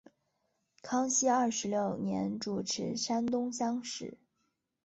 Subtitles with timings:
[0.81, 4.17] 康熙二十六年主持山东乡试。